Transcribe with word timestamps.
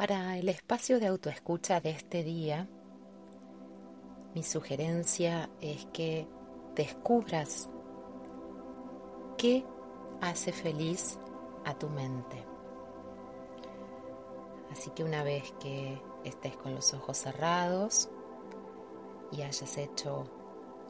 Para 0.00 0.38
el 0.38 0.48
espacio 0.48 0.98
de 0.98 1.08
autoescucha 1.08 1.78
de 1.82 1.90
este 1.90 2.24
día, 2.24 2.66
mi 4.34 4.42
sugerencia 4.42 5.50
es 5.60 5.84
que 5.92 6.26
descubras 6.74 7.68
qué 9.36 9.62
hace 10.22 10.52
feliz 10.52 11.18
a 11.66 11.74
tu 11.74 11.90
mente. 11.90 12.42
Así 14.72 14.88
que 14.92 15.04
una 15.04 15.22
vez 15.22 15.52
que 15.60 16.00
estés 16.24 16.56
con 16.56 16.74
los 16.74 16.94
ojos 16.94 17.18
cerrados 17.18 18.08
y 19.32 19.42
hayas 19.42 19.76
hecho 19.76 20.24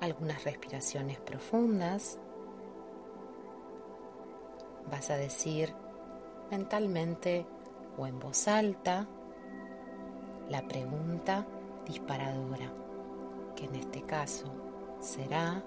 algunas 0.01 0.45
respiraciones 0.45 1.19
profundas, 1.19 2.21
vas 4.89 5.11
a 5.11 5.17
decir 5.17 5.75
mentalmente 6.53 7.45
o 8.01 8.07
en 8.07 8.19
voz 8.19 8.49
alta 8.49 9.07
la 10.49 10.67
pregunta 10.67 11.47
disparadora, 11.87 12.73
que 13.55 13.67
en 13.67 13.75
este 13.75 14.03
caso 14.03 14.47
será 15.01 15.63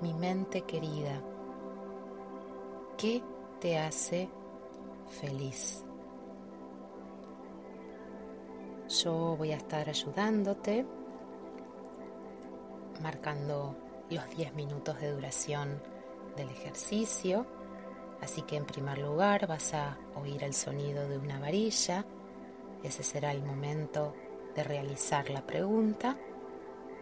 mi 0.00 0.14
mente 0.14 0.62
querida, 0.62 1.22
¿qué 2.96 3.22
te 3.60 3.78
hace 3.78 4.30
feliz? 5.20 5.84
Yo 8.88 9.36
voy 9.36 9.52
a 9.52 9.56
estar 9.56 9.88
ayudándote, 9.88 10.86
marcando 13.02 13.76
los 14.08 14.28
10 14.30 14.54
minutos 14.54 15.00
de 15.00 15.12
duración 15.12 15.82
del 16.34 16.48
ejercicio 16.48 17.46
Así 18.20 18.42
que 18.42 18.56
en 18.56 18.64
primer 18.64 18.98
lugar 18.98 19.46
vas 19.46 19.74
a 19.74 19.96
oír 20.14 20.42
el 20.42 20.54
sonido 20.54 21.08
de 21.08 21.18
una 21.18 21.38
varilla. 21.38 22.04
Ese 22.82 23.02
será 23.02 23.30
el 23.30 23.42
momento 23.42 24.14
de 24.54 24.64
realizar 24.64 25.30
la 25.30 25.46
pregunta 25.46 26.16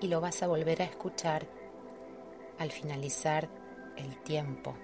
y 0.01 0.09
lo 0.09 0.21
vas 0.21 0.43
a 0.43 0.49
volver 0.49 0.83
a 0.83 0.87
escuchar 0.87 1.47
al 2.59 2.71
finalizar 2.71 3.49
el 3.97 4.17
tiempo 4.23 4.75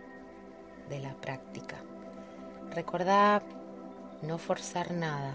de 0.88 1.00
la 1.00 1.14
práctica. 1.14 1.76
Recordá 2.70 3.42
no 4.22 4.38
forzar 4.38 4.92
nada, 4.92 5.34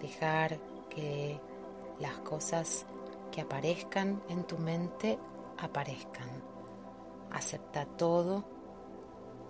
dejar 0.00 0.58
que 0.88 1.40
las 1.98 2.18
cosas 2.18 2.86
que 3.32 3.40
aparezcan 3.40 4.22
en 4.28 4.44
tu 4.44 4.58
mente 4.58 5.18
aparezcan. 5.58 6.28
Acepta 7.30 7.84
todo 7.84 8.44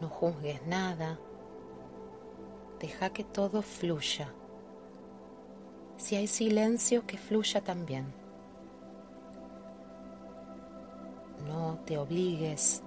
no 0.01 0.09
juzgues 0.09 0.67
nada. 0.67 1.19
Deja 2.81 3.11
que 3.11 3.25
todo 3.25 3.63
fluya. 3.63 4.33
Si 5.97 6.17
hay 6.17 6.27
silencio, 6.27 7.07
que 7.07 7.17
fluya 7.17 7.63
también. 7.63 8.13
No 11.47 11.79
te 11.85 11.99
obligues 11.99 12.83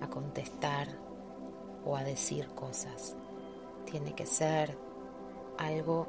a 0.00 0.08
contestar 0.08 0.88
o 1.84 1.96
a 1.96 2.04
decir 2.04 2.48
cosas. 2.50 3.16
Tiene 3.86 4.14
que 4.14 4.26
ser 4.26 4.76
algo 5.58 6.08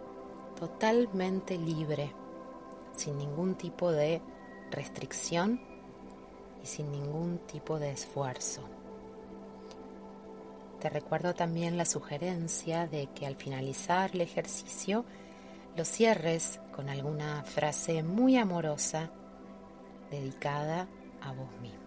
totalmente 0.60 1.58
libre, 1.58 2.14
sin 2.96 3.18
ningún 3.18 3.56
tipo 3.56 3.92
de 3.92 4.22
restricción 4.72 5.60
y 6.64 6.66
sin 6.66 6.92
ningún 6.92 7.40
tipo 7.40 7.78
de 7.80 7.92
esfuerzo. 7.92 8.62
Te 10.86 10.92
recuerdo 10.92 11.34
también 11.34 11.78
la 11.78 11.86
sugerencia 11.86 12.86
de 12.86 13.08
que 13.08 13.26
al 13.26 13.36
finalizar 13.36 14.12
el 14.14 14.22
ejercicio 14.22 15.04
lo 15.76 15.84
cierres 15.84 16.60
con 16.76 16.90
alguna 16.90 17.44
frase 17.44 18.04
muy 18.04 18.38
amorosa 18.38 19.10
dedicada 20.12 20.88
a 21.22 21.32
vos 21.32 21.50
mismo. 21.60 21.85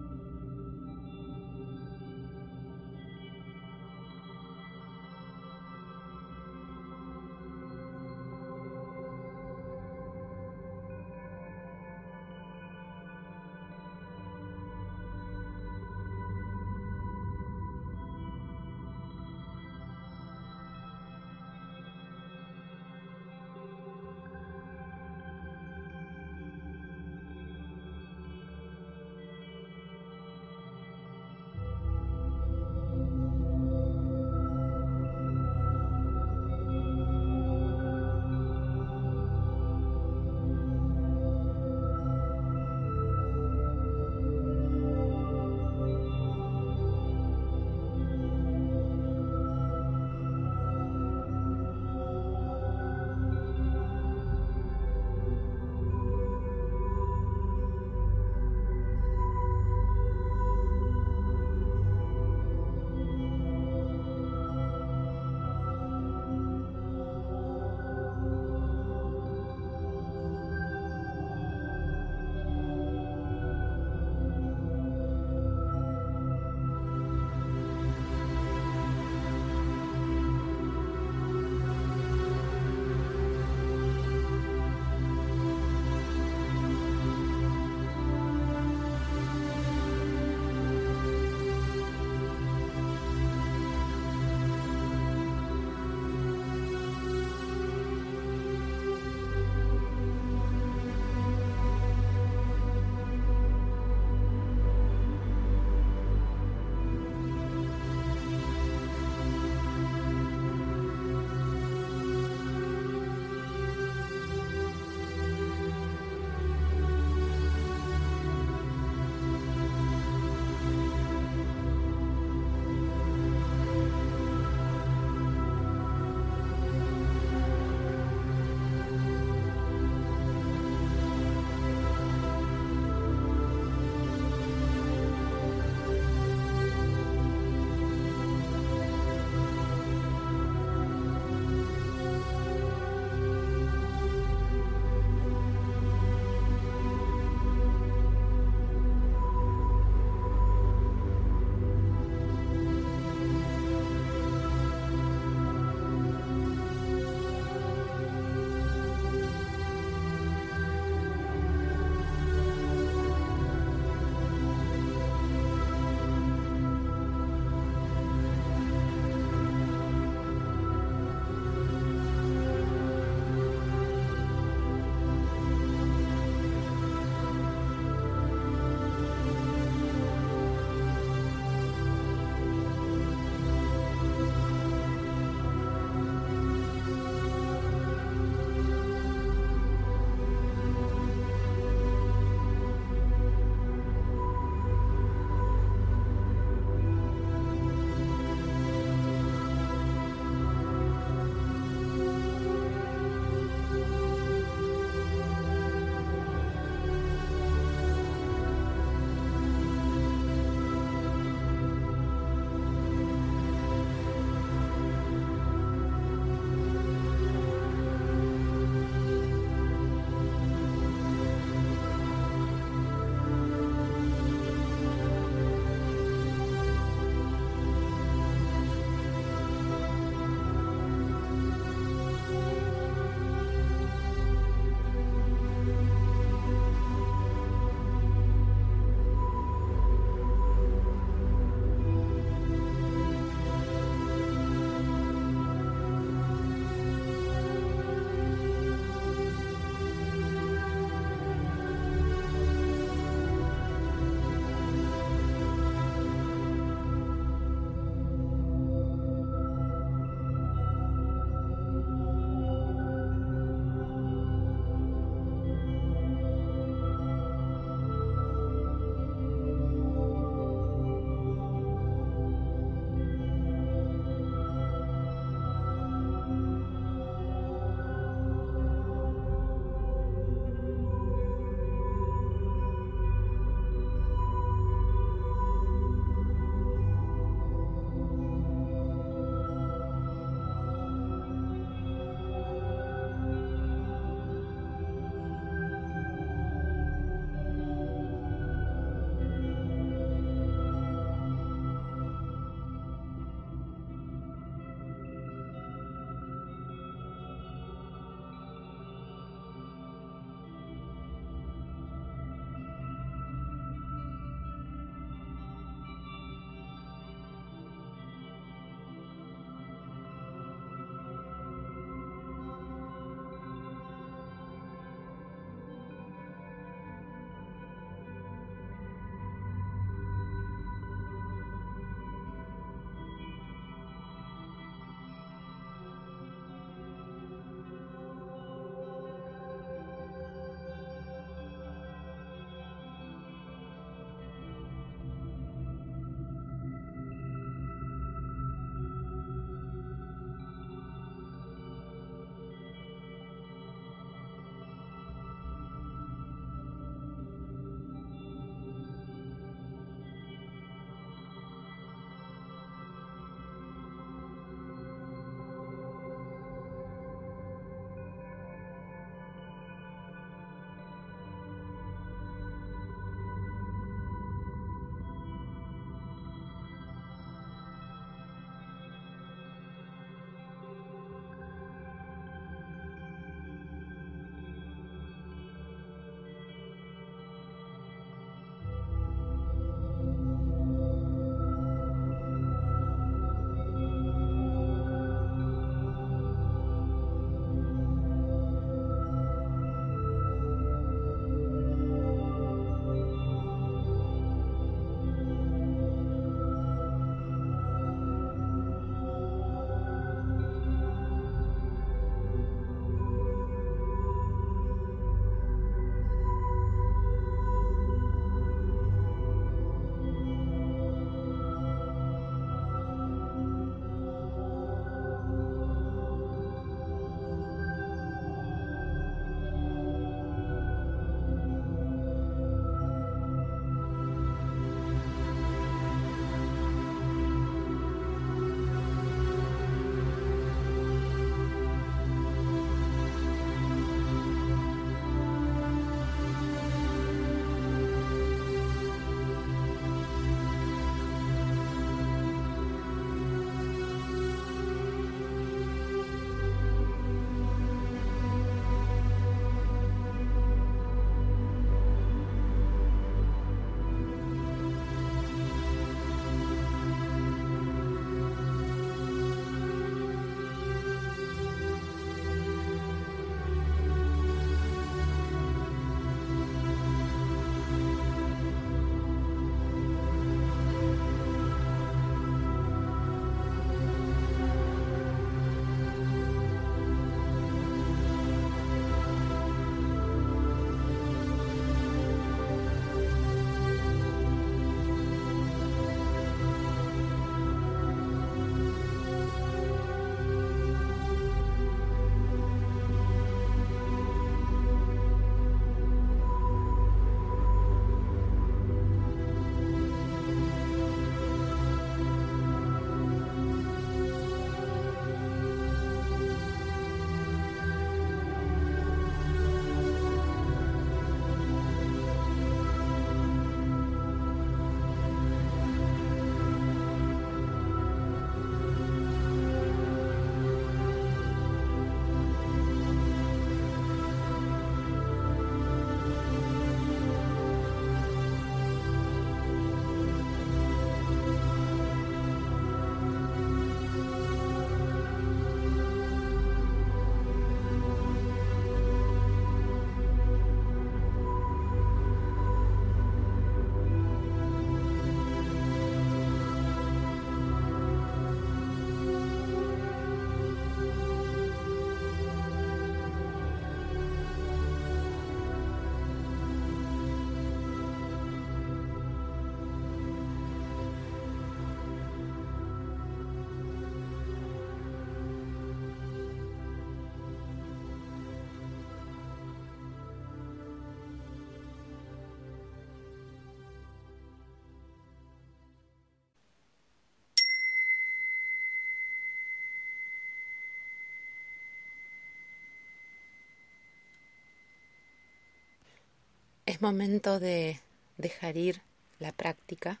Es 596.80 596.82
momento 596.82 597.38
de 597.40 597.78
dejar 598.16 598.56
ir 598.56 598.80
la 599.18 599.32
práctica 599.32 600.00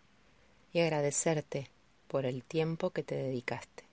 y 0.72 0.80
agradecerte 0.80 1.68
por 2.08 2.24
el 2.24 2.42
tiempo 2.42 2.88
que 2.88 3.02
te 3.02 3.16
dedicaste. 3.16 3.89